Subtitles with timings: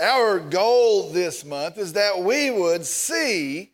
[0.00, 3.72] Our goal this month is that we would see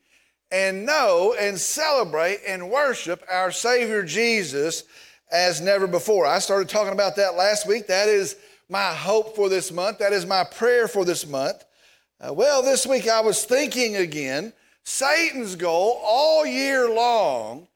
[0.51, 4.85] and know and celebrate and worship our Savior Jesus
[5.31, 6.25] as never before.
[6.25, 7.89] I started talking about that last week.
[7.89, 8.37] That is
[8.71, 9.99] my hope for this month.
[9.99, 11.63] That is my prayer for this month.
[12.19, 14.55] Uh, well, this week I was thinking again.
[14.85, 17.69] Satan's goal all year long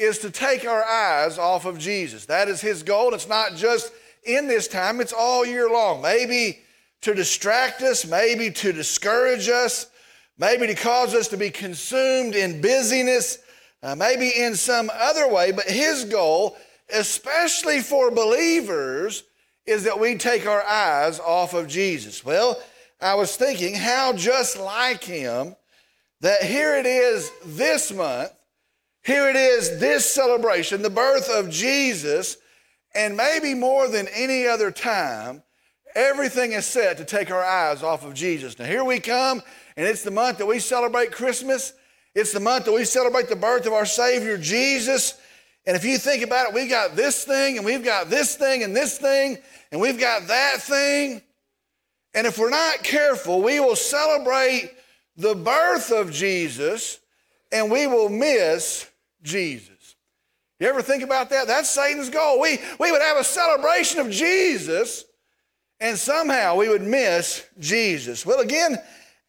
[0.00, 2.26] is to take our eyes off of Jesus.
[2.26, 3.14] That is his goal.
[3.14, 3.92] It's not just
[4.24, 6.02] in this time, it's all year long.
[6.02, 6.60] Maybe
[7.02, 9.86] to distract us, maybe to discourage us,
[10.38, 13.38] maybe to cause us to be consumed in busyness,
[13.82, 15.52] uh, maybe in some other way.
[15.52, 16.56] But his goal,
[16.92, 19.24] especially for believers,
[19.66, 22.24] is that we take our eyes off of Jesus.
[22.24, 22.60] Well,
[23.00, 25.56] I was thinking how just like him
[26.20, 28.30] that here it is this month,
[29.04, 32.36] here it is this celebration, the birth of Jesus,
[32.94, 35.42] and maybe more than any other time,
[35.94, 38.58] Everything is set to take our eyes off of Jesus.
[38.58, 39.42] Now, here we come,
[39.76, 41.74] and it's the month that we celebrate Christmas.
[42.14, 45.18] It's the month that we celebrate the birth of our Savior, Jesus.
[45.66, 48.62] And if you think about it, we've got this thing, and we've got this thing,
[48.62, 49.38] and this thing,
[49.70, 51.22] and we've got that thing.
[52.14, 54.70] And if we're not careful, we will celebrate
[55.16, 57.00] the birth of Jesus,
[57.50, 58.88] and we will miss
[59.22, 59.96] Jesus.
[60.58, 61.48] You ever think about that?
[61.48, 62.40] That's Satan's goal.
[62.40, 65.04] We, we would have a celebration of Jesus
[65.82, 68.24] and somehow we would miss Jesus.
[68.24, 68.78] Well, again,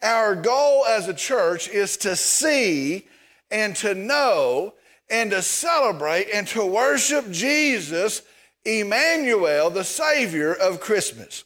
[0.04, 3.08] our goal as a church is to see
[3.50, 4.76] and to know
[5.10, 8.22] and to celebrate and to worship Jesus,
[8.64, 11.44] Emmanuel, the Savior of Christmas.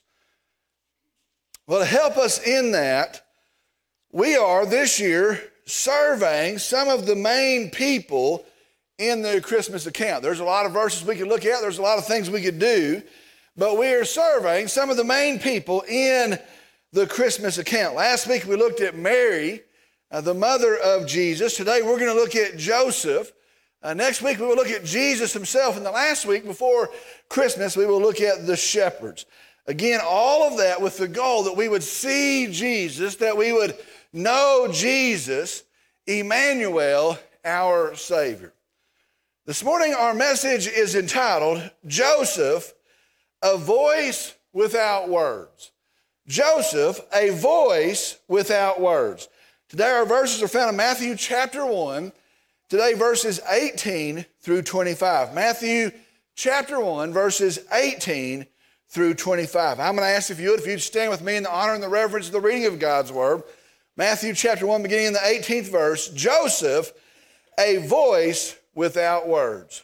[1.68, 3.26] Well, to help us in that,
[4.12, 8.46] we are this year surveying some of the main people
[8.98, 10.22] in the Christmas account.
[10.22, 12.42] There's a lot of verses we could look at, there's a lot of things we
[12.42, 13.02] could do
[13.58, 16.38] but we are surveying some of the main people in
[16.94, 17.96] the Christmas account.
[17.96, 19.64] Last week we looked at Mary,
[20.12, 21.58] uh, the mother of Jesus.
[21.58, 23.32] Today we're going to look at Joseph.
[23.82, 25.76] Uh, next week we will look at Jesus himself.
[25.76, 26.90] And the last week before
[27.30, 29.26] Christmas we will look at the shepherds.
[29.66, 33.76] Again, all of that with the goal that we would see Jesus, that we would
[34.14, 35.64] know Jesus,
[36.06, 38.54] Emmanuel, our Savior.
[39.46, 42.74] This morning our message is entitled Joseph
[43.42, 45.72] a voice without words.
[46.28, 49.30] Joseph, a voice without words.
[49.70, 52.12] Today, our verses are found in Matthew chapter 1,
[52.70, 55.34] today, verses 18 through 25.
[55.34, 55.92] Matthew
[56.36, 58.46] chapter 1, verses 18
[58.90, 59.80] through 25.
[59.80, 61.74] I'm going to ask if you would, if you'd stand with me in the honor
[61.74, 63.44] and the reverence of the reading of God's word.
[63.96, 66.92] Matthew chapter 1, beginning in the 18th verse Joseph,
[67.60, 69.84] a voice without words.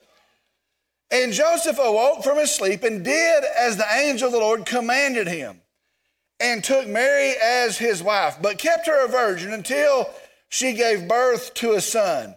[1.11, 5.27] And Joseph awoke from his sleep and did as the angel of the Lord commanded
[5.27, 5.59] him,
[6.39, 10.09] and took Mary as his wife, but kept her a virgin until
[10.47, 12.35] she gave birth to a son.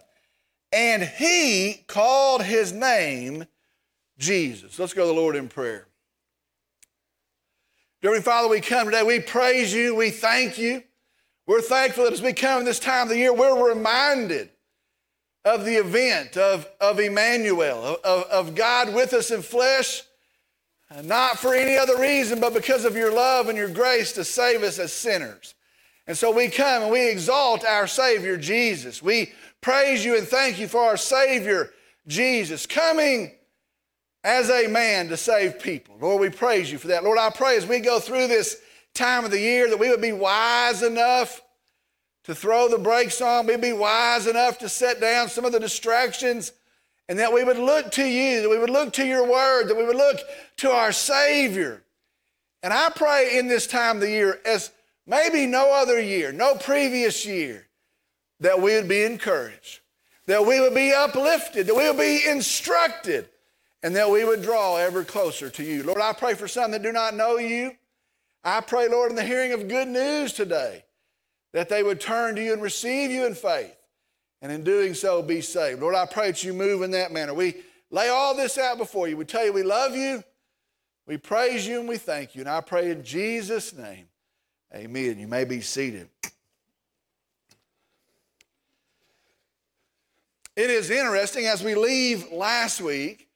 [0.71, 3.45] And he called his name
[4.17, 4.77] Jesus.
[4.77, 5.87] Let's go to the Lord in prayer.
[8.01, 10.83] Dear Father, we come today, we praise you, we thank you.
[11.47, 14.49] We're thankful that as we come this time of the year, we're reminded
[15.45, 20.01] of the event of, of Emmanuel, of, of God with us in flesh,
[21.03, 24.63] not for any other reason, but because of your love and your grace to save
[24.63, 25.53] us as sinners.
[26.07, 29.01] And so we come and we exalt our Savior, Jesus.
[29.01, 29.31] We
[29.61, 31.71] praise you and thank you for our Savior,
[32.07, 33.31] Jesus, coming
[34.23, 35.95] as a man to save people.
[36.01, 37.03] Lord, we praise you for that.
[37.03, 38.59] Lord, I pray as we go through this
[38.95, 41.41] time of the year that we would be wise enough
[42.25, 43.47] to throw the brakes on.
[43.47, 46.51] We'd be wise enough to set down some of the distractions
[47.07, 49.77] and that we would look to you, that we would look to your word, that
[49.77, 50.19] we would look
[50.57, 51.83] to our Savior,
[52.65, 54.71] And I pray in this time of the year, as
[55.05, 57.67] maybe no other year, no previous year,
[58.39, 59.81] that we would be encouraged,
[60.25, 63.29] that we would be uplifted, that we would be instructed,
[63.83, 65.83] and that we would draw ever closer to you.
[65.83, 67.75] Lord, I pray for some that do not know you.
[68.43, 70.84] I pray, Lord, in the hearing of good news today,
[71.55, 73.77] that they would turn to you and receive you in faith,
[74.41, 75.79] and in doing so be saved.
[75.79, 77.33] Lord, I pray that you move in that manner.
[77.33, 77.55] We
[77.89, 79.15] lay all this out before you.
[79.15, 80.21] We tell you we love you,
[81.07, 82.41] we praise you, and we thank you.
[82.41, 84.07] And I pray in Jesus' name,
[84.75, 85.17] amen.
[85.17, 86.09] You may be seated.
[90.57, 93.29] It is interesting as we leave last week,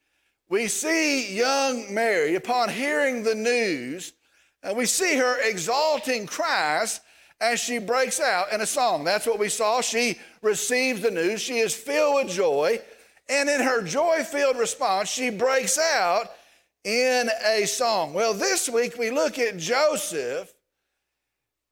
[0.50, 4.12] we see young Mary, upon hearing the news,
[4.62, 7.00] and we see her exalting Christ
[7.41, 9.03] as she breaks out in a song.
[9.03, 9.81] That's what we saw.
[9.81, 12.80] She receives the news, she is filled with joy,
[13.27, 16.27] and in her joy filled response, she breaks out
[16.83, 18.13] in a song.
[18.13, 20.53] Well, this week we look at Joseph,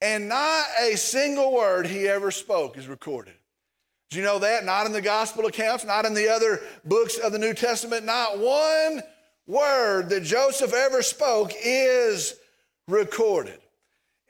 [0.02, 3.34] and not a single word he ever spoke is recorded.
[4.10, 4.64] Do you know that?
[4.64, 8.06] Not in the gospel accounts, not in the other books of the New Testament.
[8.06, 9.02] Not one
[9.48, 12.36] word that Joseph ever spoke is
[12.88, 13.60] recorded.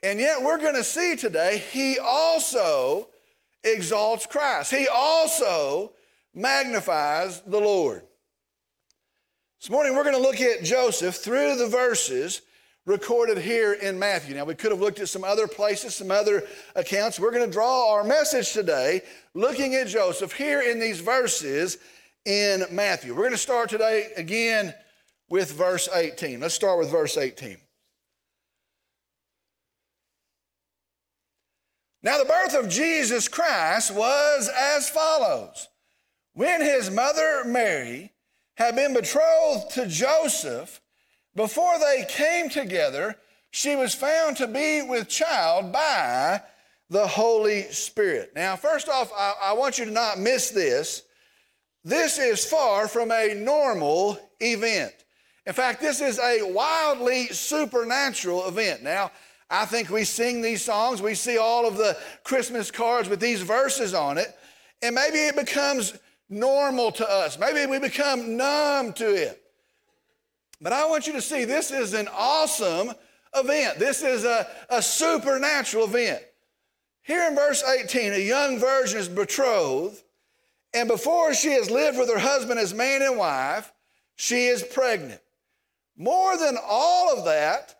[0.04, 3.10] And yet we're going to see today, he also
[3.64, 4.72] exalts Christ.
[4.72, 5.94] He also
[6.34, 8.04] magnifies the Lord.
[9.60, 12.42] This morning we're going to look at Joseph through the verses
[12.86, 14.34] recorded here in Matthew.
[14.34, 16.44] Now, we could have looked at some other places, some other
[16.76, 17.20] accounts.
[17.20, 19.02] We're going to draw our message today
[19.34, 21.80] looking at Joseph here in these verses
[22.24, 23.14] in Matthew.
[23.14, 24.74] We're going to start today again
[25.30, 26.40] with verse 18.
[26.40, 27.58] Let's start with verse 18.
[32.04, 35.68] Now, the birth of Jesus Christ was as follows.
[36.34, 38.14] When his mother Mary
[38.56, 40.80] had been betrothed to Joseph,
[41.36, 43.16] before they came together,
[43.52, 46.42] she was found to be with child by
[46.90, 48.32] the Holy Spirit.
[48.36, 51.04] Now, first off, I, I, want you to not miss this.
[51.84, 54.94] This is far from a normal event.
[55.46, 58.84] In fact, this is a wildly supernatural event.
[58.84, 59.12] Now,
[59.50, 63.42] I think we sing these songs, we see all of the Christmas cards with these
[63.42, 64.38] verses on it,
[64.82, 65.98] and maybe it becomes
[66.30, 67.40] normal to us.
[67.40, 69.42] Maybe we become numb to it.
[70.60, 72.92] But I want you to see this is an awesome
[73.36, 73.80] event.
[73.80, 76.24] This is a, a supernatural event.
[77.04, 80.04] Here in verse 18, a young virgin is betrothed,
[80.74, 83.72] and before she has lived with her husband as man and wife,
[84.16, 85.22] she is pregnant.
[85.96, 87.77] More than all of that,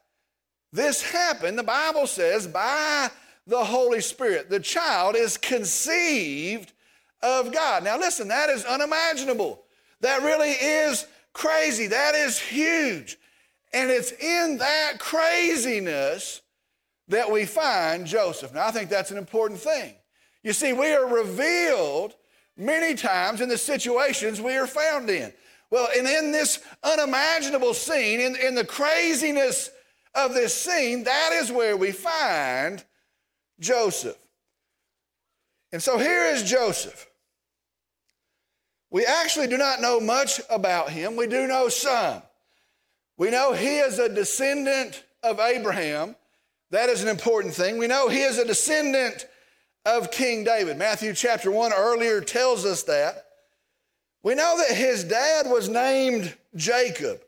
[0.78, 3.10] this happened, the Bible says, by
[3.48, 4.50] the Holy Spirit.
[4.50, 6.72] The child is conceived
[7.22, 7.84] of God.
[7.84, 9.64] Now, listen, that is unimaginable.
[10.02, 11.88] That really is crazy.
[11.88, 13.18] That is huge.
[13.74, 16.42] And it's in that craziness
[17.08, 18.54] that we find Joseph.
[18.54, 19.96] Now, I think that's an important thing.
[20.44, 22.14] You see, we are revealed
[22.56, 25.34] many times in the situations we are found in.
[25.70, 29.70] Well, and in this unimaginable scene, in, in the craziness
[30.18, 32.84] of this scene, that is where we find
[33.60, 34.18] Joseph.
[35.72, 37.08] And so here is Joseph.
[38.90, 41.16] We actually do not know much about him.
[41.16, 42.22] We do know some.
[43.18, 46.16] We know he is a descendant of Abraham.
[46.72, 47.78] That is an important thing.
[47.78, 49.26] We know he is a descendant
[49.86, 50.78] of King David.
[50.78, 53.26] Matthew chapter 1 earlier tells us that.
[54.24, 57.22] We know that his dad was named Jacob.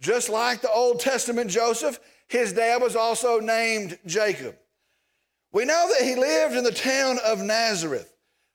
[0.00, 4.56] Just like the Old Testament Joseph, his dad was also named Jacob.
[5.52, 8.12] We know that he lived in the town of Nazareth.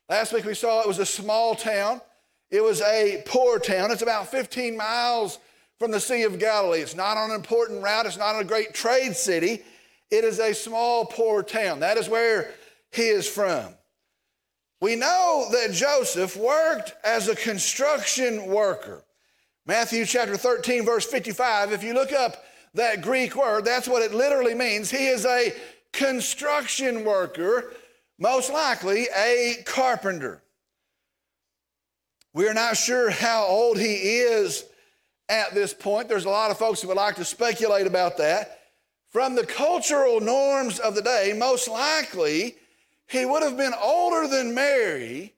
[0.09, 2.01] Last week we saw it was a small town.
[2.49, 3.91] It was a poor town.
[3.91, 5.37] It's about 15 miles
[5.79, 6.79] from the Sea of Galilee.
[6.79, 9.63] It's not on an important route, it's not a great trade city.
[10.09, 11.81] It is a small, poor town.
[11.81, 12.51] That is where
[12.91, 13.73] he is from.
[14.79, 19.03] We know that Joseph worked as a construction worker.
[19.65, 22.43] Matthew chapter 13, verse 55, if you look up
[22.77, 24.89] that Greek word, that's what it literally means.
[24.89, 25.53] He is a
[25.93, 27.73] construction worker,
[28.17, 30.41] most likely a carpenter.
[32.33, 34.65] We are not sure how old he is
[35.27, 36.07] at this point.
[36.07, 38.59] There's a lot of folks who would like to speculate about that.
[39.09, 42.55] From the cultural norms of the day, most likely
[43.07, 45.33] he would have been older than Mary,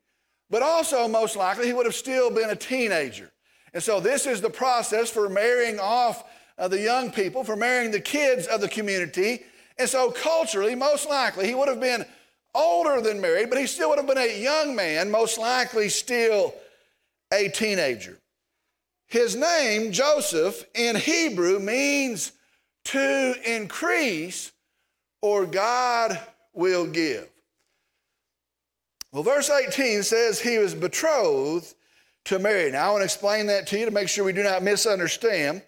[0.49, 3.31] but also most likely he would have still been a teenager.
[3.73, 6.23] And so this is the process for marrying off
[6.67, 9.43] the young people, for marrying the kids of the community.
[9.77, 12.05] And so culturally, most likely he would have been
[12.53, 16.53] older than Mary, but he still would have been a young man, most likely still
[17.31, 18.17] a teenager.
[19.07, 22.31] His name, Joseph, in Hebrew means
[22.85, 24.51] to increase,
[25.21, 26.19] or God
[26.53, 27.29] will give.
[29.11, 31.73] Well, verse 18 says he was betrothed
[32.25, 32.71] to Mary.
[32.71, 35.63] Now, I want to explain that to you to make sure we do not misunderstand.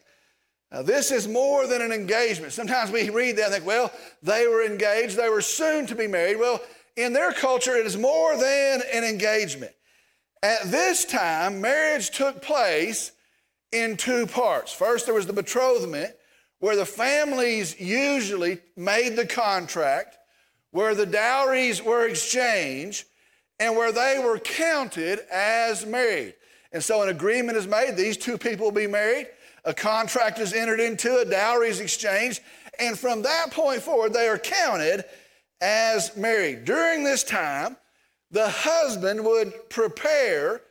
[0.72, 2.54] Now, this is more than an engagement.
[2.54, 3.92] Sometimes we read that and think, well,
[4.24, 6.38] they were engaged, they were soon to be married.
[6.38, 6.62] Well,
[6.96, 9.74] in their culture, it is more than an engagement.
[10.44, 13.12] At this time, marriage took place
[13.72, 14.72] in two parts.
[14.72, 16.14] First, there was the betrothment,
[16.60, 20.18] where the families usually made the contract,
[20.72, 23.06] where the dowries were exchanged,
[23.60, 26.36] and where they were counted as married.
[26.72, 29.28] And so an agreement is made, these two people will be married,
[29.66, 32.42] a contract is entered into, a dowry is exchanged,
[32.80, 35.06] and from that point forward, they are counted
[35.62, 36.66] as married.
[36.66, 37.78] During this time,
[38.32, 40.62] the husband would prepare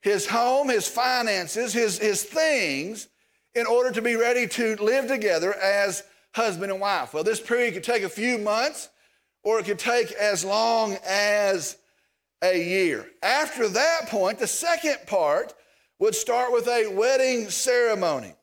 [0.00, 3.08] his home, his finances, his, his things
[3.54, 6.02] in order to be ready to live together as
[6.34, 7.12] husband and wife.
[7.12, 8.88] Well, this period could take a few months
[9.44, 11.76] or it could take as long as
[12.42, 13.08] a year.
[13.22, 15.54] After that point, the second part
[16.02, 18.34] would start with a wedding ceremony,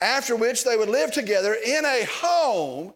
[0.00, 2.94] after which they would live together in a home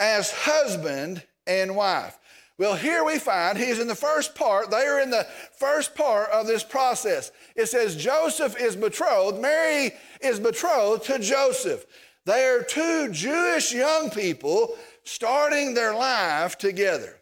[0.00, 2.18] as husband and wife.
[2.56, 4.70] Well, here we find he's in the first part.
[4.70, 5.26] They are in the
[5.58, 7.30] first part of this process.
[7.54, 9.90] It says Joseph is betrothed, Mary
[10.22, 11.84] is betrothed to Joseph.
[12.24, 17.18] They are two Jewish young people starting their life together.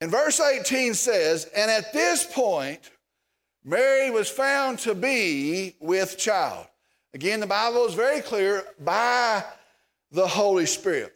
[0.00, 2.88] And verse 18 says, And at this point,
[3.64, 6.66] Mary was found to be with child.
[7.12, 9.44] Again, the Bible is very clear by
[10.12, 11.12] the Holy Spirit.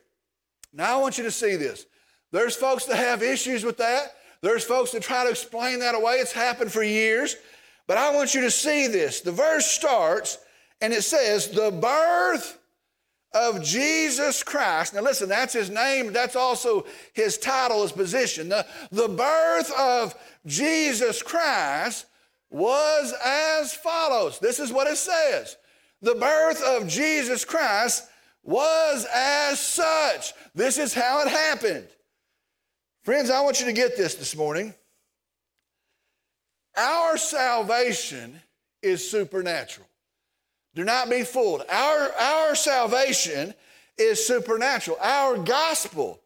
[0.73, 1.87] Now I want you to see this.
[2.33, 4.17] There's folks that have issues with that.
[4.41, 6.15] There's folks that try to explain that away.
[6.17, 7.37] It's happened for years.
[7.87, 9.21] But I want you to see this.
[9.21, 10.39] The verse starts
[10.81, 12.59] and it says, The birth
[13.33, 14.95] of Jesus Christ.
[14.95, 16.13] Now, listen, that's his name.
[16.13, 18.49] That's also his title, his position.
[18.49, 20.15] The, the birth of
[20.47, 22.07] Jesus Christ
[22.55, 24.39] was as follows.
[24.39, 25.57] This is what it says.
[26.03, 28.07] The birth of Jesus Christ
[28.45, 30.33] was as such.
[30.55, 31.89] This is how it happened.
[33.03, 34.73] Friends, I want you to get this this morning.
[36.77, 38.41] Our salvation
[38.83, 39.89] is supernatural.
[40.77, 41.65] Do not be fooled.
[41.69, 43.53] Our, our salvation
[43.99, 44.97] is supernatural.
[45.01, 46.21] Our gospel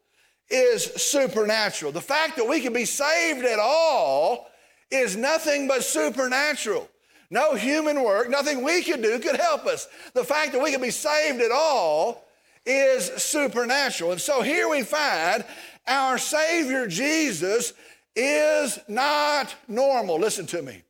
[0.50, 1.92] is supernatural.
[1.92, 4.48] The fact that we can be saved at all
[4.90, 6.88] is nothing but supernatural.
[7.30, 9.86] No human work, nothing we could do could help us.
[10.14, 12.24] The fact that we could be saved at all
[12.64, 14.12] is supernatural.
[14.12, 15.44] And so here we find
[15.86, 17.74] our Savior Jesus
[18.16, 20.18] is not normal.
[20.18, 20.82] Listen to me.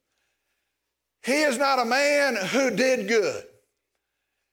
[1.24, 3.44] He is not a man who did good.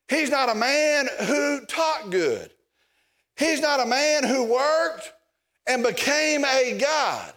[0.08, 2.52] He's not a man who taught good.
[3.38, 5.12] He's not a man who worked
[5.68, 7.34] and became a God.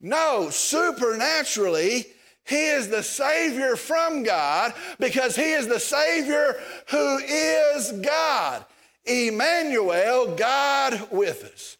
[0.00, 2.06] No, supernaturally,
[2.46, 6.56] he is the Savior from God because He is the Savior
[6.88, 8.64] who is God.
[9.04, 11.76] Emmanuel, God with us.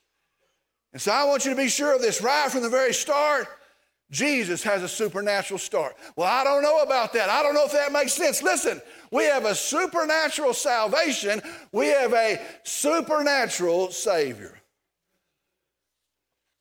[0.92, 3.46] And so I want you to be sure of this right from the very start.
[4.10, 5.96] Jesus has a supernatural start.
[6.16, 7.28] Well, I don't know about that.
[7.28, 8.42] I don't know if that makes sense.
[8.42, 8.80] Listen,
[9.10, 11.42] we have a supernatural salvation,
[11.72, 14.60] we have a supernatural Savior.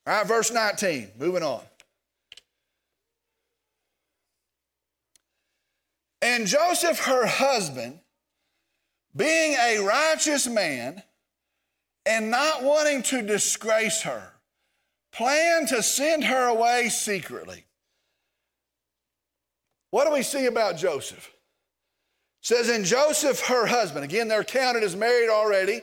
[0.08, 1.62] All right, verse 19, moving on.
[6.22, 8.00] And Joseph, her husband,
[9.16, 11.02] being a righteous man
[12.06, 14.34] and not wanting to disgrace her,
[15.12, 17.66] planned to send her away secretly.
[19.92, 21.32] What do we see about Joseph?
[22.42, 25.82] It says, and Joseph, her husband, again, they're counted as married already,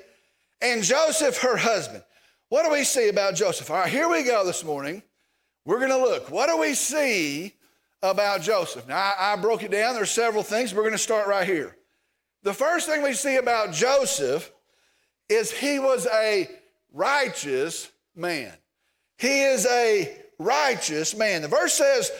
[0.61, 2.05] and Joseph, her husband.
[2.53, 3.71] What do we see about Joseph?
[3.71, 5.03] All right, here we go this morning.
[5.65, 6.31] We're going to look.
[6.31, 7.55] What do we see
[8.03, 8.87] about Joseph.
[8.87, 9.95] Now, I, I broke it down.
[9.95, 10.75] There's several things.
[10.75, 11.75] We're going to start right here.
[12.43, 14.53] The first thing we see about Joseph
[15.31, 16.47] is he was a
[16.93, 18.53] righteous man.
[19.17, 21.41] He is a righteous man.
[21.41, 22.11] The verse says,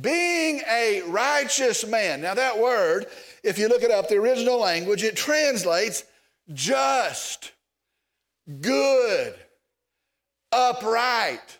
[0.00, 2.22] being a righteous man.
[2.22, 3.08] Now, that word,
[3.44, 6.04] if you look it up, the original language, it translates
[6.54, 7.52] just,
[8.60, 9.34] good,
[10.52, 11.58] upright,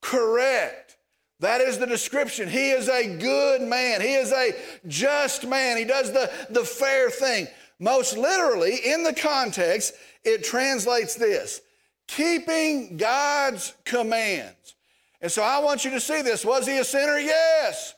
[0.00, 0.96] correct.
[1.40, 2.48] That is the description.
[2.48, 4.00] He is a good man.
[4.00, 4.54] He is a
[4.86, 5.76] just man.
[5.76, 7.48] He does the, the fair thing.
[7.80, 11.60] Most literally, in the context, it translates this
[12.06, 14.76] keeping God's commands.
[15.20, 16.44] And so I want you to see this.
[16.44, 17.18] Was he a sinner?
[17.18, 17.94] Yes.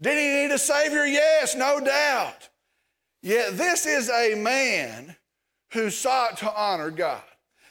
[0.00, 1.06] Did he need a Savior?
[1.06, 2.48] Yes, no doubt.
[3.22, 5.16] Yet this is a man
[5.72, 7.22] who sought to honor God.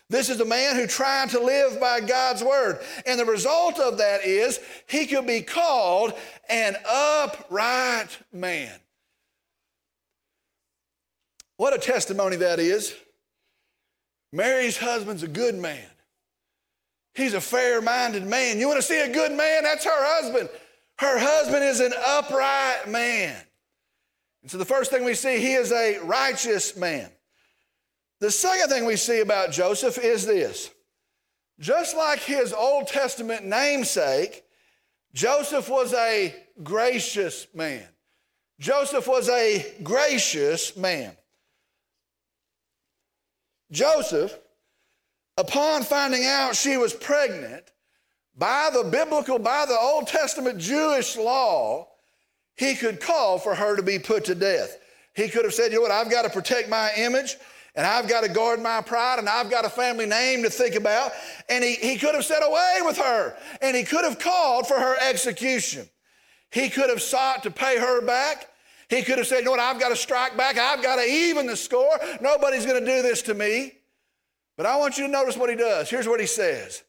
[0.10, 2.80] This is a man who tried to live by God's word.
[3.08, 6.14] And the result of that is he could be called
[6.48, 8.72] an upright man.
[11.58, 12.94] What a testimony that is.
[14.32, 15.90] Mary's husband's a good man.
[17.16, 18.60] He's a fair minded man.
[18.60, 19.64] You want to see a good man?
[19.64, 20.50] That's her husband.
[21.00, 23.36] Her husband is an upright man.
[24.42, 27.10] And so the first thing we see, he is a righteous man.
[28.20, 30.70] The second thing we see about Joseph is this
[31.60, 34.44] just like his Old Testament namesake,
[35.14, 37.88] Joseph was a gracious man.
[38.60, 41.16] Joseph was a gracious man.
[43.72, 44.38] Joseph,
[45.38, 47.64] upon finding out she was pregnant,
[48.38, 51.88] by the biblical, by the Old Testament Jewish law,
[52.56, 54.78] he could call for her to be put to death.
[55.14, 57.38] He could have said, you know what, I've got to protect my image
[57.76, 60.76] and I've got to guard my pride and I've got a family name to think
[60.76, 61.12] about.
[61.50, 64.80] And he, he could have said away with her and he could have called for
[64.80, 65.90] her execution.
[66.52, 68.50] He could have sought to pay her back.
[68.90, 70.58] He could have said, you know what, I've got to strike back.
[70.58, 72.00] I've got to even the score.
[72.22, 73.74] Nobody's going to do this to me.
[74.56, 75.90] But I want you to notice what he does.
[75.90, 76.84] Here's what he says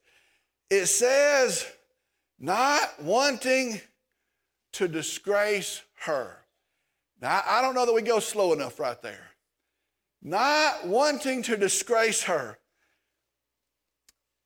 [0.71, 1.67] it says,
[2.39, 3.81] not wanting
[4.75, 6.37] to disgrace her.
[7.21, 9.26] Now, I don't know that we go slow enough right there.
[10.23, 12.59] Not wanting to disgrace her.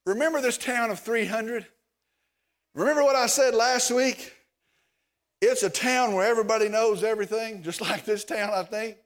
[0.07, 1.67] Remember this town of 300?
[2.75, 4.33] Remember what I said last week?
[5.41, 8.97] It's a town where everybody knows everything, just like this town, I think.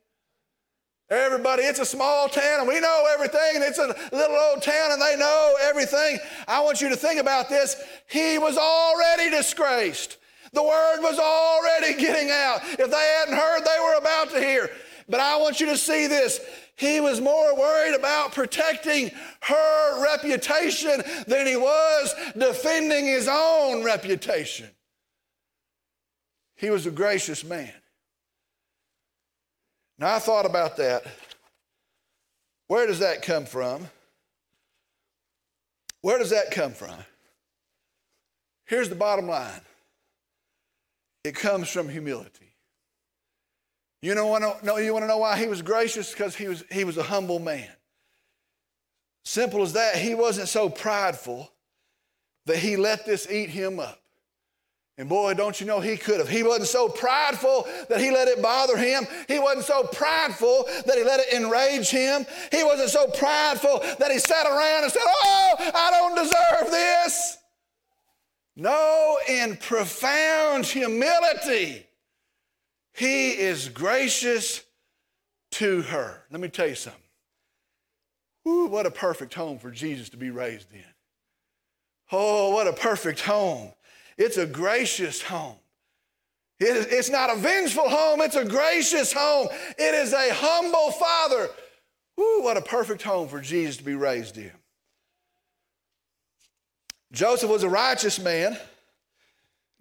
[1.11, 4.93] Everybody, it's a small town and we know everything, and it's a little old town
[4.93, 6.19] and they know everything.
[6.49, 7.77] I want you to think about this.
[8.09, 10.17] He was already disgraced.
[10.55, 12.61] The word was already getting out.
[12.65, 14.71] If they hadn't heard, they were about to hear.
[15.09, 16.41] But I want you to see this.
[16.77, 19.11] He was more worried about protecting
[19.43, 24.69] her reputation than he was defending his own reputation.
[26.57, 27.73] He was a gracious man.
[29.99, 31.05] Now, I thought about that.
[32.67, 33.89] Where does that come from?
[36.01, 36.97] Where does that come from?
[38.67, 39.61] Here's the bottom line
[41.23, 42.44] it comes from humility.
[44.05, 46.13] You know, know, you want to know why he was gracious?
[46.13, 47.71] Because he was, he was a humble man.
[49.25, 49.97] Simple as that.
[49.97, 51.51] He wasn't so prideful
[52.45, 53.99] that he let this eat him up.
[54.99, 56.29] And boy, don't you know he could have.
[56.29, 59.07] He wasn't so prideful that he let it bother him.
[59.27, 62.27] He wasn't so prideful that he let it enrage him.
[62.53, 67.39] He wasn't so prideful that he sat around and said, Oh, I don't deserve this.
[68.55, 71.87] No, in profound humility,
[72.95, 74.63] he is gracious
[75.53, 76.23] to her.
[76.31, 77.01] Let me tell you something.
[78.47, 80.85] Ooh, what a perfect home for Jesus to be raised in.
[82.13, 83.73] Oh, what a perfect home
[84.17, 85.57] it's a gracious home.
[86.61, 89.49] It is, it's not a vengeful home, it's a gracious home.
[89.77, 91.49] It is a humble father.
[92.21, 94.53] Ooh, what a perfect home for Jesus to be raised in.
[97.13, 98.57] Joseph was a righteous man.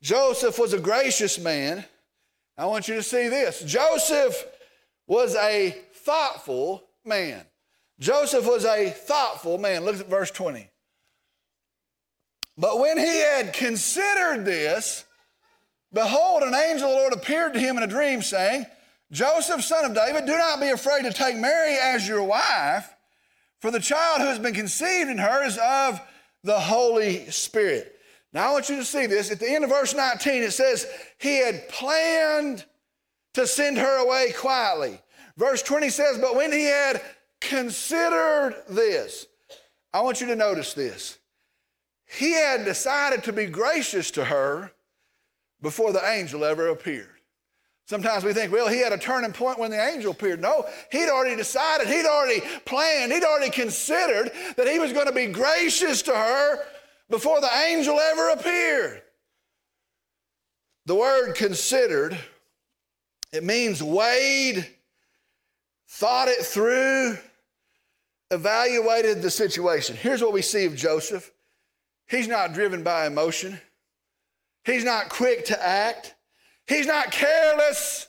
[0.01, 1.85] Joseph was a gracious man.
[2.57, 3.63] I want you to see this.
[3.63, 4.45] Joseph
[5.07, 7.45] was a thoughtful man.
[7.99, 9.85] Joseph was a thoughtful man.
[9.85, 10.69] Look at verse 20.
[12.57, 15.05] But when he had considered this,
[15.91, 18.65] behold, an angel of the Lord appeared to him in a dream, saying,
[19.11, 22.93] Joseph, son of David, do not be afraid to take Mary as your wife,
[23.59, 25.99] for the child who has been conceived in her is of
[26.43, 27.95] the Holy Spirit.
[28.33, 29.31] Now, I want you to see this.
[29.31, 30.87] At the end of verse 19, it says,
[31.19, 32.65] He had planned
[33.35, 34.99] to send her away quietly.
[35.37, 37.01] Verse 20 says, But when he had
[37.39, 39.27] considered this,
[39.93, 41.19] I want you to notice this
[42.05, 44.71] he had decided to be gracious to her
[45.61, 47.09] before the angel ever appeared.
[47.85, 50.39] Sometimes we think, well, he had a turning point when the angel appeared.
[50.39, 55.11] No, he'd already decided, he'd already planned, he'd already considered that he was going to
[55.11, 56.59] be gracious to her
[57.09, 59.01] before the angel ever appeared.
[60.85, 62.17] The word considered,
[63.31, 64.67] it means weighed,
[65.87, 67.17] thought it through,
[68.31, 69.95] evaluated the situation.
[69.95, 71.31] Here's what we see of Joseph
[72.07, 73.59] He's not driven by emotion.
[74.65, 76.15] He's not quick to act.
[76.67, 78.07] He's not careless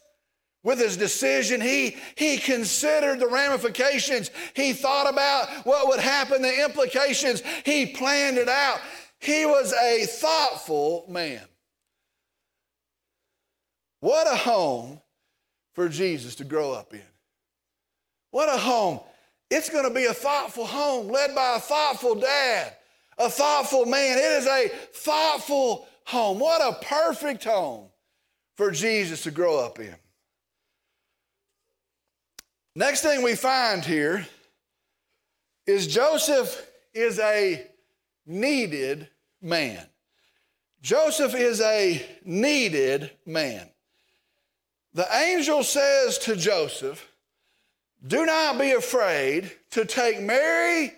[0.65, 1.61] with his decision.
[1.61, 4.31] He, he considered the ramifications.
[4.55, 7.43] He thought about what would happen, the implications.
[7.65, 8.81] He planned it out.
[9.21, 11.43] He was a thoughtful man.
[14.01, 15.01] What a home
[15.75, 17.01] for Jesus to grow up in.
[18.31, 19.01] What a home.
[19.51, 22.75] It's going to be a thoughtful home led by a thoughtful dad,
[23.19, 24.19] a thoughtful man.
[24.19, 26.39] It is a thoughtful home.
[26.39, 27.89] What a perfect home
[28.57, 29.95] for Jesus to grow up in.
[32.77, 34.27] Next thing we find here
[35.65, 37.65] is Joseph is a
[38.27, 39.09] needed
[39.41, 39.87] man.
[40.83, 43.71] Joseph is a needed man.
[44.93, 47.09] The angel says to Joseph,
[48.05, 50.93] Do not be afraid to take Mary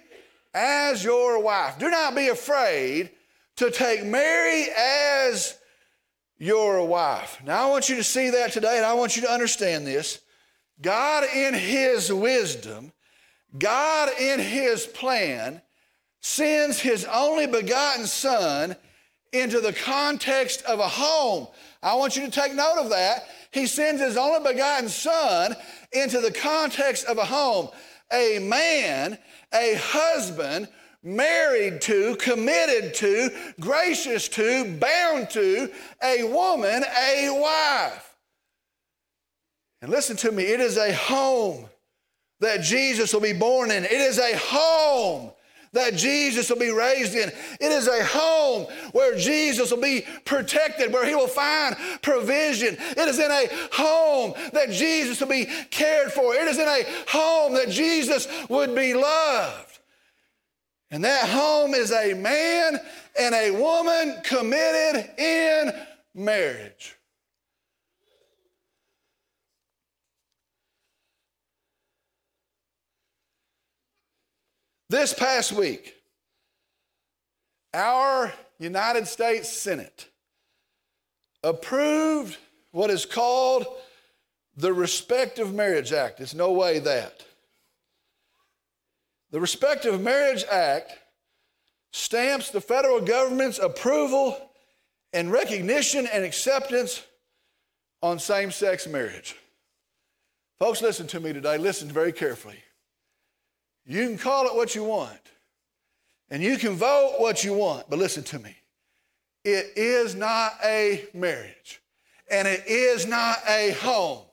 [0.54, 1.78] as your wife.
[1.78, 3.10] Do not be afraid
[3.56, 5.58] to take Mary as
[6.38, 7.40] your wife.
[7.44, 10.20] Now, I want you to see that today, and I want you to understand this.
[10.80, 12.92] God, in His wisdom,
[13.58, 15.62] God, in His plan,
[16.20, 18.76] sends His only begotten Son
[19.32, 21.48] into the context of a home.
[21.82, 23.26] I want you to take note of that.
[23.50, 25.54] He sends His only begotten Son
[25.92, 27.68] into the context of a home.
[28.12, 29.18] A man,
[29.52, 30.68] a husband,
[31.02, 35.70] married to, committed to, gracious to, bound to,
[36.02, 38.15] a woman, a wife.
[39.86, 41.68] And listen to me, it is a home
[42.40, 43.84] that Jesus will be born in.
[43.84, 45.30] It is a home
[45.74, 47.28] that Jesus will be raised in.
[47.28, 52.76] It is a home where Jesus will be protected, where he will find provision.
[52.76, 56.34] It is in a home that Jesus will be cared for.
[56.34, 59.78] It is in a home that Jesus would be loved.
[60.90, 62.80] And that home is a man
[63.16, 65.72] and a woman committed in
[66.12, 66.95] marriage.
[74.88, 75.94] This past week,
[77.74, 80.06] our United States Senate
[81.42, 82.36] approved
[82.70, 83.66] what is called
[84.56, 86.20] the Respect of Marriage Act.
[86.20, 87.24] It's no way that.
[89.32, 90.92] The Respect of Marriage Act
[91.92, 94.38] stamps the federal government's approval
[95.12, 97.02] and recognition and acceptance
[98.02, 99.34] on same sex marriage.
[100.60, 101.58] Folks, listen to me today.
[101.58, 102.58] Listen very carefully.
[103.86, 105.20] You can call it what you want,
[106.28, 108.56] and you can vote what you want, but listen to me.
[109.44, 111.80] It is not a marriage,
[112.28, 114.24] and it is not a home,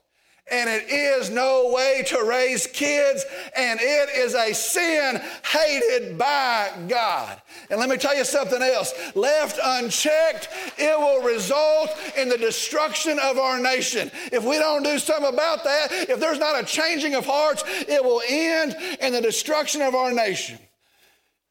[0.51, 3.25] and it is no way to raise kids,
[3.56, 7.41] and it is a sin hated by God.
[7.69, 13.19] And let me tell you something else left unchecked, it will result in the destruction
[13.19, 14.12] of our nation.
[14.32, 18.03] If we don't do something about that, if there's not a changing of hearts, it
[18.03, 20.60] will end in the destruction of our nation.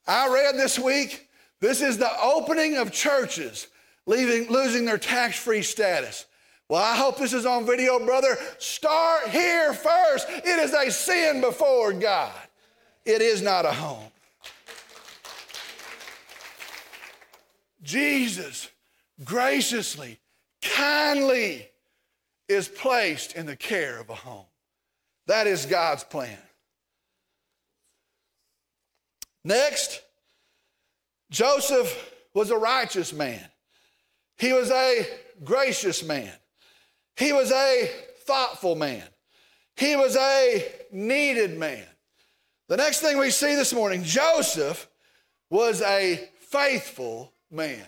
[0.07, 1.29] I read this week,
[1.61, 3.69] this is the opening of churches
[4.07, 6.27] leaving, losing their tax free status.
[6.73, 8.35] Well, I hope this is on video, brother.
[8.57, 10.27] Start here first.
[10.31, 12.33] It is a sin before God,
[13.05, 14.11] it is not a home.
[17.83, 18.71] Jesus
[19.23, 20.19] graciously,
[20.63, 21.69] kindly
[22.49, 24.47] is placed in the care of a home.
[25.27, 26.39] That is God's plan.
[29.45, 30.01] Next,
[31.31, 33.45] Joseph was a righteous man.
[34.39, 35.07] He was a
[35.45, 36.33] gracious man.
[37.17, 37.91] He was a
[38.27, 39.05] thoughtful man.
[39.77, 41.85] He was a needed man.
[42.69, 44.89] The next thing we see this morning Joseph
[45.51, 47.85] was a faithful man.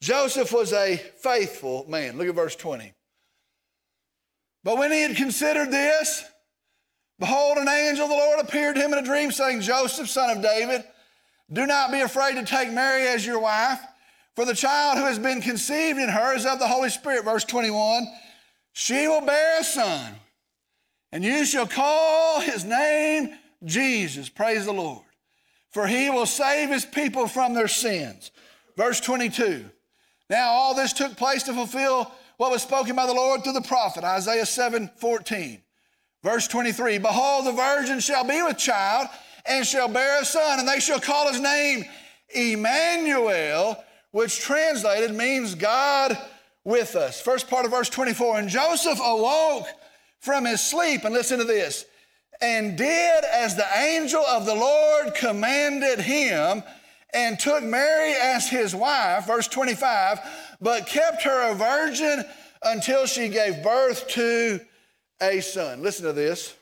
[0.00, 2.18] Joseph was a faithful man.
[2.18, 2.92] Look at verse 20.
[4.62, 6.24] But when he had considered this,
[7.18, 10.30] behold, an angel of the Lord appeared to him in a dream, saying, Joseph, son
[10.30, 10.84] of David,
[11.52, 13.80] do not be afraid to take Mary as your wife,
[14.34, 17.24] for the child who has been conceived in her is of the Holy Spirit.
[17.24, 18.06] Verse 21
[18.74, 20.14] she will bear a son,
[21.12, 23.30] and you shall call his name
[23.64, 24.28] Jesus.
[24.28, 25.04] Praise the Lord.
[25.70, 28.32] For he will save his people from their sins.
[28.76, 29.64] Verse 22.
[30.28, 33.62] Now, all this took place to fulfill what was spoken by the Lord through the
[33.62, 35.62] prophet, Isaiah 7 14.
[36.24, 39.06] Verse 23 Behold, the virgin shall be with child
[39.46, 41.84] and shall bear a son, and they shall call his name
[42.34, 46.18] Emmanuel, which translated means God
[46.64, 47.20] with us.
[47.20, 49.66] First part of verse 24 And Joseph awoke
[50.20, 51.84] from his sleep, and listen to this,
[52.40, 56.62] and did as the angel of the Lord commanded him,
[57.12, 60.18] and took Mary as his wife, verse 25,
[60.60, 62.24] but kept her a virgin
[62.62, 64.60] until she gave birth to
[65.20, 65.82] a son.
[65.82, 66.54] Listen to this.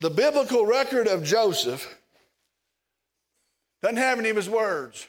[0.00, 1.98] The biblical record of Joseph
[3.82, 5.06] doesn't have any of his words.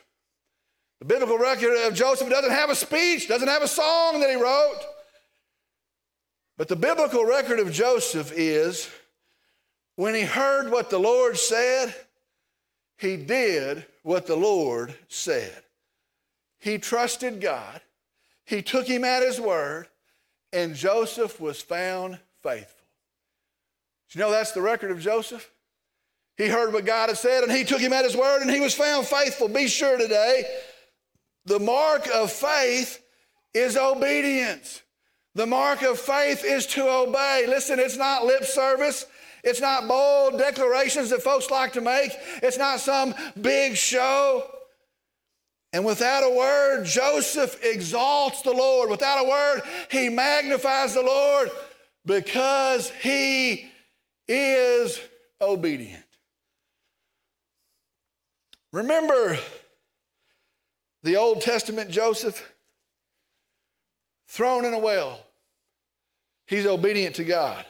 [1.06, 4.38] The biblical record of Joseph doesn't have a speech, doesn't have a song that he
[4.38, 4.80] wrote.
[6.58, 8.89] But the biblical record of Joseph is
[9.98, 11.94] when he heard what the Lord said,
[12.98, 15.54] he did what the Lord said.
[16.58, 17.82] He trusted God.
[18.44, 19.88] He took him at his word,
[20.54, 22.88] and Joseph was found faithful.
[24.10, 25.52] Do you know that's the record of Joseph?
[26.36, 28.60] He heard what God had said, and he took him at his word, and he
[28.60, 29.48] was found faithful.
[29.48, 30.46] Be sure today,
[31.45, 33.01] the mark of faith
[33.53, 34.81] is obedience.
[35.36, 37.45] The mark of faith is to obey.
[37.47, 39.05] Listen, it's not lip service.
[39.43, 42.12] It's not bold declarations that folks like to make.
[42.41, 44.49] It's not some big show.
[45.71, 48.89] And without a word, Joseph exalts the Lord.
[48.89, 51.51] Without a word, he magnifies the Lord
[52.05, 53.69] because he
[54.27, 54.99] is
[55.41, 56.01] obedient.
[58.71, 59.38] Remember
[61.06, 62.52] the Old Testament Joseph?
[64.28, 65.20] Thrown in a well.
[66.48, 67.63] He's obedient to God.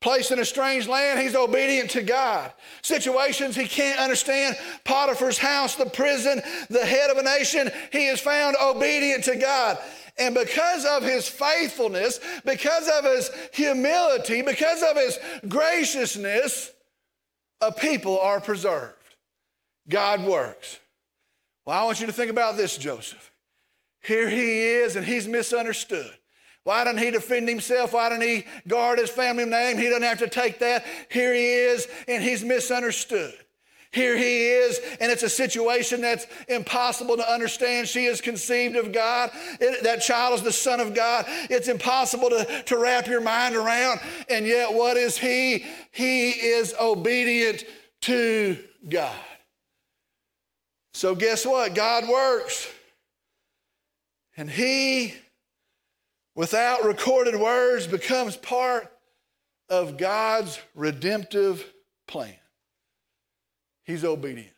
[0.00, 2.52] Placed in a strange land, he's obedient to God.
[2.82, 8.20] Situations he can't understand, Potiphar's house, the prison, the head of a nation, he is
[8.20, 9.78] found obedient to God.
[10.18, 16.72] And because of his faithfulness, because of his humility, because of his graciousness,
[17.60, 18.94] a people are preserved.
[19.88, 20.78] God works.
[21.68, 23.30] Well, I want you to think about this, Joseph.
[24.00, 26.10] Here he is, and he's misunderstood.
[26.64, 27.92] Why didn't he defend himself?
[27.92, 29.76] Why didn't he guard his family name?
[29.76, 30.86] He doesn't have to take that.
[31.10, 33.34] Here he is, and he's misunderstood.
[33.90, 37.86] Here he is, and it's a situation that's impossible to understand.
[37.86, 39.30] She is conceived of God.
[39.60, 41.26] It, that child is the Son of God.
[41.50, 44.00] It's impossible to, to wrap your mind around.
[44.30, 45.66] And yet, what is he?
[45.90, 47.64] He is obedient
[48.02, 48.56] to
[48.88, 49.14] God.
[50.94, 51.74] So, guess what?
[51.74, 52.68] God works.
[54.36, 55.14] And he
[56.34, 58.90] without recorded words becomes part
[59.68, 61.64] of God's redemptive
[62.06, 62.36] plan.
[63.84, 64.52] He's obedient.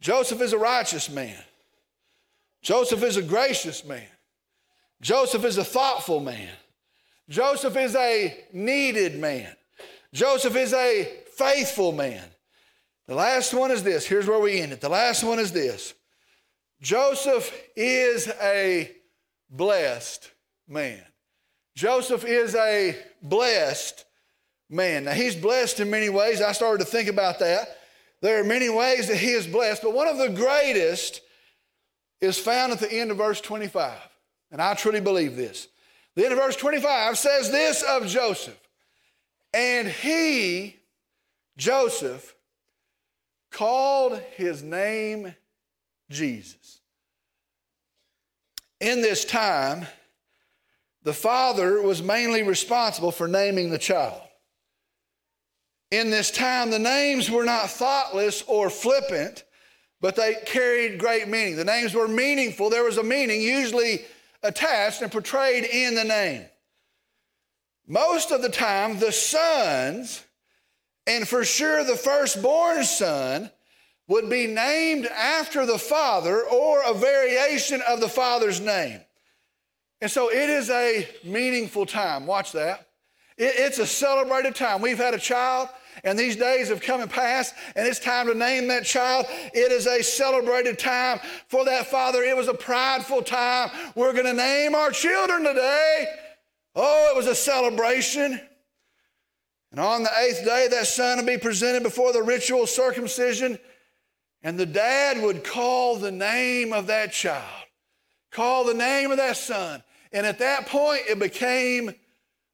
[0.00, 1.38] Joseph is a righteous man.
[2.60, 4.02] Joseph is a gracious man.
[5.00, 6.50] Joseph is a thoughtful man.
[7.28, 9.54] Joseph is a needed man.
[10.12, 12.24] Joseph is a faithful man.
[13.06, 14.06] The last one is this.
[14.06, 14.80] Here's where we end it.
[14.80, 15.94] The last one is this
[16.80, 18.90] Joseph is a
[19.50, 20.30] blessed
[20.68, 21.02] man.
[21.74, 24.04] Joseph is a blessed
[24.68, 25.04] man.
[25.04, 26.40] Now, he's blessed in many ways.
[26.40, 27.78] I started to think about that.
[28.20, 31.22] There are many ways that he is blessed, but one of the greatest
[32.20, 33.98] is found at the end of verse 25.
[34.50, 35.66] And I truly believe this.
[36.14, 38.58] The end of verse 25 says this of Joseph.
[39.54, 40.76] And he,
[41.56, 42.34] Joseph,
[43.50, 45.34] called his name
[46.10, 46.80] Jesus.
[48.80, 49.86] In this time,
[51.04, 54.20] the father was mainly responsible for naming the child.
[55.90, 59.44] In this time, the names were not thoughtless or flippant,
[60.00, 61.56] but they carried great meaning.
[61.56, 62.70] The names were meaningful.
[62.70, 64.00] There was a meaning usually
[64.42, 66.46] attached and portrayed in the name.
[67.86, 70.24] Most of the time, the sons,
[71.06, 73.50] and for sure the firstborn son,
[74.08, 79.00] would be named after the Father or a variation of the Father's name.
[80.00, 82.26] And so it is a meaningful time.
[82.26, 82.88] Watch that.
[83.38, 84.82] it's a celebrated time.
[84.82, 85.68] We've had a child,
[86.04, 89.26] and these days have come and passed, and it's time to name that child.
[89.54, 92.22] It is a celebrated time for that father.
[92.22, 93.70] It was a prideful time.
[93.94, 96.06] We're going to name our children today.
[96.74, 98.40] Oh, it was a celebration.
[99.72, 103.58] And on the eighth day, that son would be presented before the ritual circumcision.
[104.42, 107.64] And the dad would call the name of that child,
[108.30, 109.82] call the name of that son.
[110.12, 111.94] And at that point, it became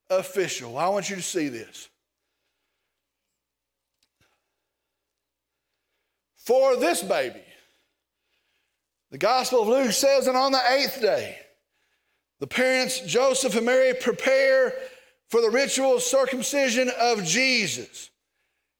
[0.08, 0.78] official.
[0.78, 1.88] I want you to see this.
[6.36, 7.42] For this baby,
[9.10, 11.36] the Gospel of Luke says, and on the eighth day,
[12.38, 14.72] the parents, Joseph and Mary, prepare
[15.28, 18.10] for the ritual circumcision of Jesus.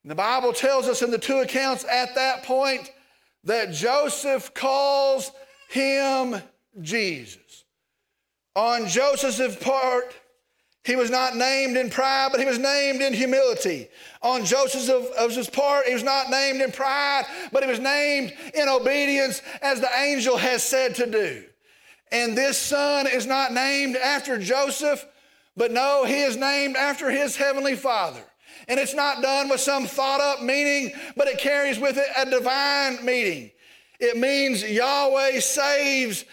[0.02, 2.90] And the Bible tells us in the two accounts at that point
[3.44, 5.30] that Joseph calls
[5.68, 6.40] him
[6.80, 7.64] Jesus.
[8.56, 10.14] On Joseph's part,
[10.84, 13.88] he was not named in pride, but he was named in humility.
[14.22, 19.42] On Joseph's part, he was not named in pride, but he was named in obedience
[19.60, 21.44] as the angel has said to do.
[22.10, 25.04] And this son is not named after Joseph,
[25.58, 28.22] but no, he is named after his heavenly father.
[28.68, 32.30] And it's not done with some thought up meaning, but it carries with it a
[32.30, 33.50] divine meaning.
[33.98, 36.24] It means Yahweh saves,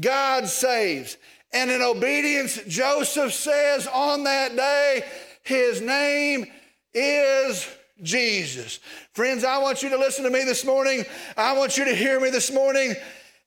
[0.00, 1.16] God saves.
[1.52, 5.04] And in obedience, Joseph says on that day,
[5.42, 6.46] his name
[6.94, 7.68] is
[8.02, 8.80] Jesus.
[9.12, 11.04] Friends, I want you to listen to me this morning.
[11.36, 12.94] I want you to hear me this morning.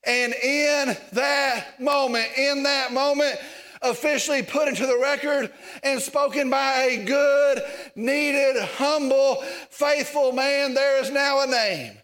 [0.06, 3.36] And in that moment, in that moment,
[3.82, 7.62] officially put into the record and spoken by a good,
[7.94, 11.96] needed, humble, faithful man, there is now a name.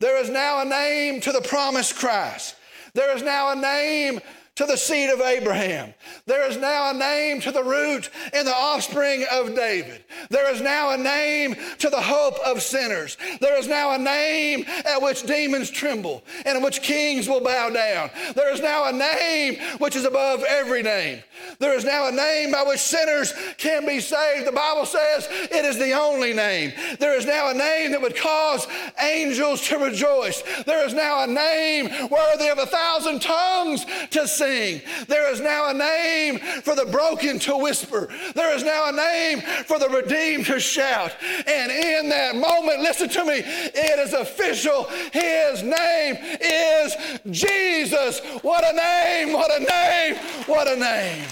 [0.00, 2.54] There is now a name to the promised Christ.
[2.94, 4.20] There is now a name
[4.58, 5.94] to the seed of Abraham.
[6.26, 10.02] There is now a name to the root and the offspring of David.
[10.30, 13.16] There is now a name to the hope of sinners.
[13.40, 17.70] There is now a name at which demons tremble and in which kings will bow
[17.70, 18.10] down.
[18.34, 21.22] There is now a name which is above every name.
[21.60, 24.44] There is now a name by which sinners can be saved.
[24.44, 26.72] The Bible says it is the only name.
[26.98, 28.66] There is now a name that would cause
[29.00, 30.42] angels to rejoice.
[30.66, 34.82] There is now a name worthy of a thousand tongues to sing sing.
[35.06, 38.08] There is now a name for the broken to whisper.
[38.34, 41.12] There is now a name for the redeemed to shout.
[41.46, 44.84] And in that moment, listen to me, it is official.
[45.12, 46.96] His name is
[47.30, 48.20] Jesus.
[48.42, 49.32] What a name!
[49.32, 50.16] What a name!
[50.46, 51.24] What a name!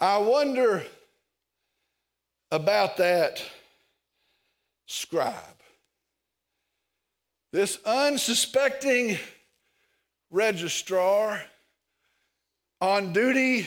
[0.00, 0.84] I wonder
[2.50, 3.42] about that
[4.86, 5.34] scribe.
[7.52, 9.18] This unsuspecting
[10.30, 11.42] registrar
[12.80, 13.66] on duty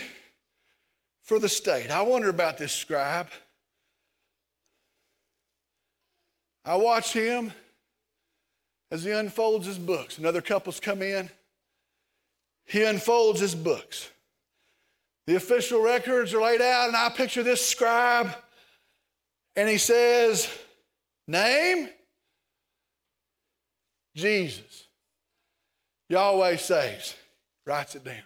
[1.24, 1.90] for the state.
[1.90, 3.30] I wonder about this scribe.
[6.64, 7.52] I watch him
[8.92, 10.20] as he unfolds his books.
[10.20, 11.30] Another couple's come in.
[12.66, 14.10] He unfolds his books.
[15.30, 18.36] The official records are laid out, and I picture this scribe,
[19.56, 20.50] and he says,
[21.28, 21.88] Name?
[24.16, 24.88] Jesus.
[26.10, 27.14] Yahweh saves.
[27.64, 28.24] Writes it down.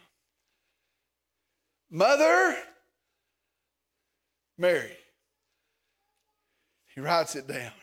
[1.92, 2.56] Mother?
[4.58, 4.96] Mary.
[6.96, 7.74] He writes it down.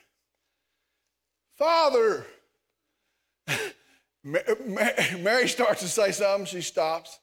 [1.58, 2.24] Father?
[4.24, 7.18] Mary starts to say something, she stops.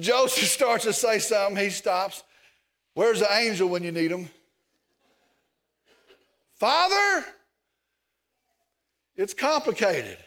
[0.00, 2.22] Joseph starts to say something, he stops.
[2.94, 4.28] Where's the angel when you need him?
[6.54, 7.24] Father,
[9.16, 10.18] it's complicated.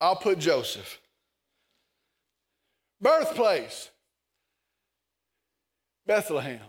[0.00, 0.98] I'll put Joseph.
[3.00, 3.90] Birthplace,
[6.06, 6.60] Bethlehem,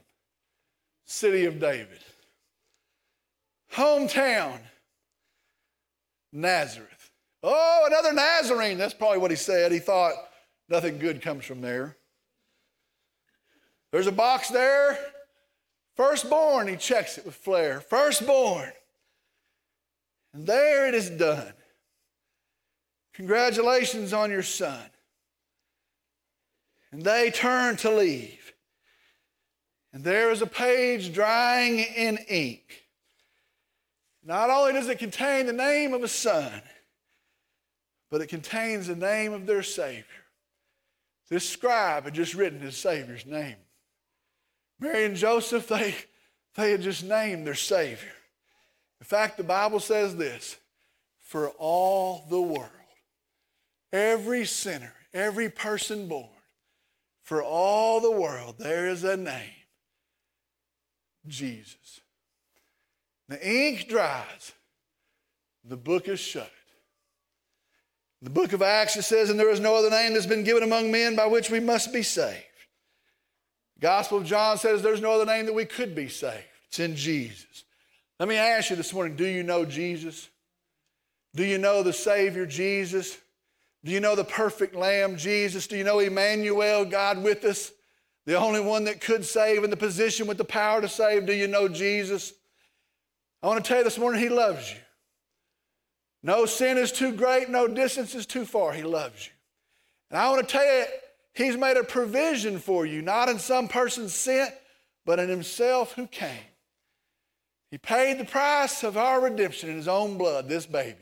[1.06, 2.00] city of David.
[3.74, 4.60] Hometown,
[6.32, 7.12] Nazareth.
[7.42, 8.78] Oh, another Nazarene.
[8.78, 9.72] That's probably what he said.
[9.72, 10.14] He thought,
[10.70, 11.98] Nothing good comes from there.
[13.92, 14.98] There's a box there.
[15.96, 17.82] Firstborn, he checks it with flair.
[17.82, 18.72] Firstborn.
[20.34, 21.54] And there it is done.
[23.16, 24.80] Congratulations on your son.
[26.92, 28.54] And they turn to leave.
[29.92, 32.84] And there is a page drying in ink.
[34.24, 36.62] Not only does it contain the name of a son,
[38.12, 40.06] but it contains the name of their Savior.
[41.30, 43.56] This scribe had just written his Savior's name.
[44.80, 45.96] Mary and Joseph, they,
[46.56, 48.14] they had just named their Savior.
[49.00, 50.58] In fact, the Bible says this
[51.20, 52.70] for all the world,
[53.94, 56.30] every sinner, every person born,
[57.22, 59.52] for all the world, there is a name
[61.28, 62.02] Jesus.
[63.28, 64.54] The ink dries,
[65.64, 66.52] the book is shut.
[68.22, 70.64] The book of Acts, it says, and there is no other name that's been given
[70.64, 72.44] among men by which we must be saved.
[73.76, 76.44] The Gospel of John says there's no other name that we could be saved.
[76.68, 77.64] It's in Jesus.
[78.20, 80.30] Let me ask you this morning do you know Jesus?
[81.34, 83.18] Do you know the Savior, Jesus?
[83.86, 85.68] Do you know the perfect Lamb, Jesus?
[85.68, 87.72] Do you know Emmanuel, God with us?
[88.26, 91.26] The only one that could save in the position with the power to save.
[91.26, 92.34] Do you know Jesus?
[93.42, 94.80] I want to tell you this morning, He loves you.
[96.22, 98.74] No sin is too great, no distance is too far.
[98.74, 99.34] He loves you.
[100.10, 100.86] And I want to tell you,
[101.34, 104.50] He's made a provision for you, not in some person's sin,
[105.06, 106.50] but in Himself who came.
[107.72, 110.98] He paid the price of our redemption in His own blood, this baby.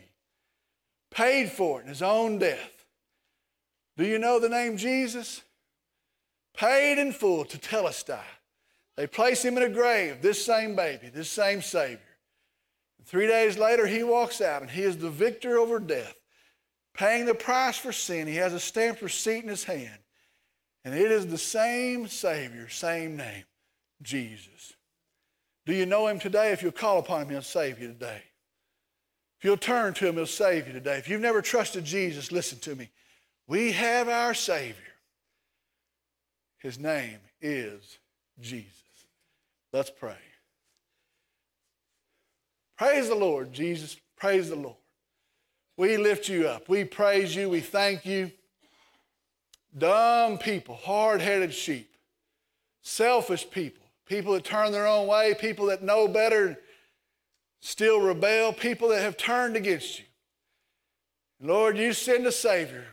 [1.09, 2.85] Paid for it in His own death.
[3.97, 5.41] Do you know the name Jesus?
[6.53, 8.19] Paid in full to tell us Telestai.
[8.95, 11.99] They place him in a grave, this same baby, this same Savior.
[13.07, 16.15] Three days later, he walks out and he is the victor over death,
[16.93, 18.27] paying the price for sin.
[18.27, 19.99] He has a stamped receipt in his hand.
[20.83, 23.45] And it is the same Savior, same name,
[24.01, 24.73] Jesus.
[25.65, 26.51] Do you know him today?
[26.51, 28.21] If you'll call upon him, he'll save you today.
[29.37, 30.97] If you'll turn to him, he'll save you today.
[30.97, 32.89] If you've never trusted Jesus, listen to me.
[33.47, 34.75] We have our Savior.
[36.57, 37.99] His name is
[38.39, 38.73] Jesus.
[39.71, 40.17] Let's pray.
[42.77, 43.97] Praise the Lord, Jesus.
[44.17, 44.75] Praise the Lord.
[45.77, 46.69] We lift you up.
[46.69, 47.49] We praise you.
[47.49, 48.31] We thank you.
[49.77, 51.95] Dumb people, hard headed sheep,
[52.81, 56.57] selfish people, people that turn their own way, people that know better,
[57.59, 60.05] still rebel, people that have turned against you.
[61.39, 62.85] Lord, you send a Savior.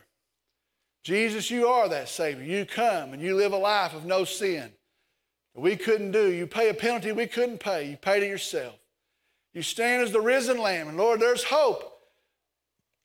[1.03, 2.43] Jesus, you are that Savior.
[2.43, 4.71] You come and you live a life of no sin
[5.55, 6.31] we couldn't do.
[6.31, 7.89] You pay a penalty we couldn't pay.
[7.89, 8.75] You paid it yourself.
[9.55, 10.89] You stand as the risen Lamb.
[10.89, 11.93] And Lord, there's hope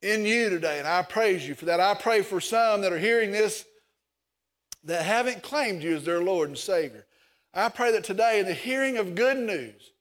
[0.03, 1.79] in you today, and I praise you for that.
[1.79, 3.65] I pray for some that are hearing this
[4.83, 7.07] that haven't claimed you as their Lord and Savior.
[7.55, 9.93] I pray that today, in the hearing of good news,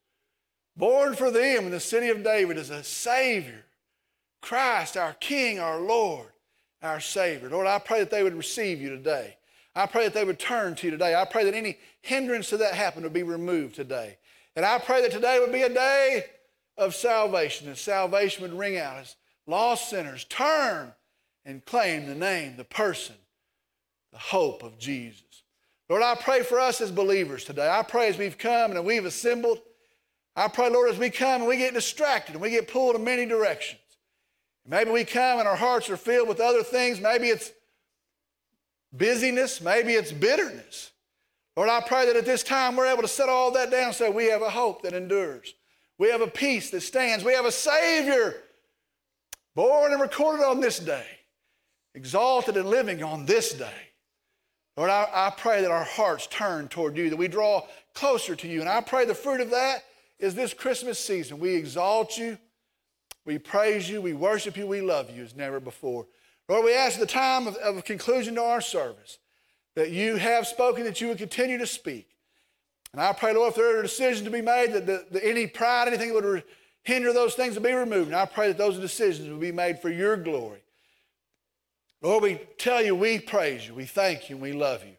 [0.76, 3.66] born for them in the city of David as a Savior,
[4.42, 6.30] Christ, our King, our Lord,
[6.82, 7.50] our Savior.
[7.50, 9.38] Lord, I pray that they would receive you today.
[9.76, 11.14] I pray that they would turn to you today.
[11.14, 14.18] I pray that any hindrance to that happen would be removed today.
[14.56, 16.26] And I pray that today would be a day
[16.80, 19.16] of salvation, and salvation would ring out as
[19.46, 20.94] lost sinners turn
[21.46, 23.16] and claim the name, the person,
[24.12, 25.24] the hope of Jesus.
[25.90, 27.68] Lord, I pray for us as believers today.
[27.68, 29.60] I pray as we've come and we've assembled.
[30.36, 33.04] I pray, Lord, as we come and we get distracted and we get pulled in
[33.04, 33.82] many directions.
[34.68, 37.02] Maybe we come and our hearts are filled with other things.
[37.02, 37.52] Maybe it's
[38.94, 39.62] busyness.
[39.62, 40.92] Maybe it's bitterness.
[41.58, 44.12] Lord, I pray that at this time we're able to set all that down so
[44.12, 45.56] we have a hope that endures.
[46.00, 47.24] We have a peace that stands.
[47.24, 48.36] We have a Savior
[49.54, 51.06] born and recorded on this day,
[51.94, 53.90] exalted and living on this day.
[54.78, 58.48] Lord, I, I, pray that our hearts turn toward you, that we draw closer to
[58.48, 58.62] you.
[58.62, 59.84] And I pray the fruit of that
[60.20, 61.38] is this Christmas season.
[61.38, 62.38] We exalt you,
[63.26, 66.08] we praise you, we worship you, we love you as never before.
[66.48, 69.18] Lord, we ask the time of, of conclusion to our service
[69.76, 72.08] that you have spoken, that you would continue to speak.
[72.94, 75.48] And I pray, Lord, if there are decisions to be made, that, the, the, any
[75.48, 76.44] pride, anything that would
[76.84, 78.08] hinder those things to be removed.
[78.08, 80.62] And I pray that those decisions will be made for your glory.
[82.02, 84.94] Lord, we tell you we praise you, we thank you, and we love you.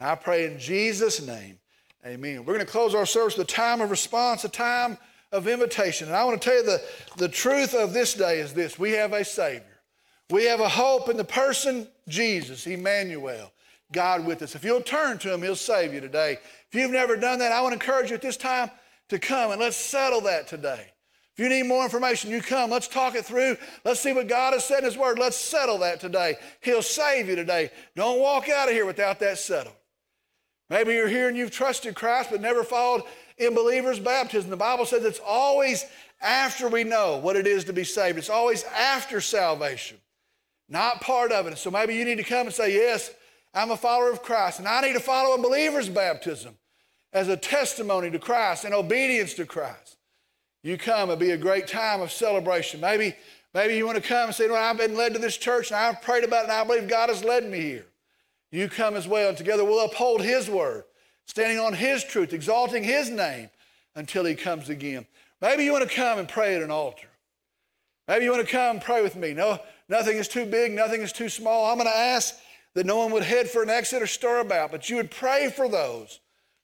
[0.00, 1.58] And I pray in Jesus' name,
[2.04, 2.44] amen.
[2.44, 4.98] We're going to close our service with a time of response, a time
[5.32, 6.08] of invitation.
[6.08, 6.82] And I want to tell you the,
[7.16, 9.64] the truth of this day is this we have a Savior.
[10.28, 13.52] We have a hope in the person Jesus, Emmanuel,
[13.92, 14.54] God with us.
[14.54, 16.38] If you'll turn to Him, He'll save you today.
[16.68, 18.70] If you've never done that, I want to encourage you at this time
[19.08, 20.86] to come and let's settle that today.
[21.34, 22.70] If you need more information, you come.
[22.70, 23.56] Let's talk it through.
[23.84, 25.18] Let's see what God has said in His Word.
[25.18, 26.36] Let's settle that today.
[26.60, 27.70] He'll save you today.
[27.96, 29.74] Don't walk out of here without that settled.
[30.68, 33.02] Maybe you're here and you've trusted Christ but never followed
[33.38, 34.50] in believers' baptism.
[34.50, 35.84] The Bible says it's always
[36.20, 39.96] after we know what it is to be saved, it's always after salvation,
[40.68, 41.58] not part of it.
[41.58, 43.10] So maybe you need to come and say, Yes,
[43.52, 46.56] I'm a follower of Christ, and I need to follow a believer's baptism
[47.12, 49.96] as a testimony to Christ and obedience to Christ.
[50.62, 52.80] You come, it'll be a great time of celebration.
[52.80, 53.14] Maybe,
[53.54, 55.76] maybe you want to come and say, well, I've been led to this church and
[55.76, 57.86] I've prayed about it and I believe God has led me here.
[58.52, 60.84] You come as well, and together we'll uphold His word,
[61.26, 63.48] standing on His truth, exalting His name
[63.94, 65.06] until He comes again.
[65.40, 67.06] Maybe you want to come and pray at an altar.
[68.06, 69.34] Maybe you want to come and pray with me.
[69.34, 71.70] No, nothing is too big, nothing is too small.
[71.70, 72.36] I'm going to ask
[72.74, 75.50] that no one would head for an exit or stir about, but you would pray
[75.50, 76.20] for those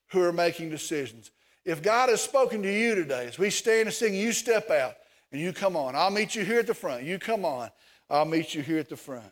[0.09, 1.31] who are making decisions.
[1.65, 4.95] If God has spoken to you today, as we stand and sing, you step out
[5.33, 5.97] and you come on.
[5.97, 7.03] I'll meet you here at the front.
[7.03, 7.71] You come on.
[8.09, 9.27] I'll meet you here at the front.